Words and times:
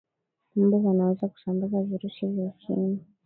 mbu 0.55 0.85
wanaweza 0.87 1.27
kusambaza 1.27 1.81
virusi 1.83 2.27
vya 2.27 2.45
ukimwi 2.45 2.99